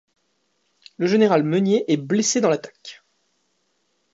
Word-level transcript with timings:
Le 0.97 1.05
général 1.05 1.43
Meunier 1.43 1.85
est 1.87 1.95
blessé 1.97 2.41
dans 2.41 2.49
l'attaque. 2.49 3.03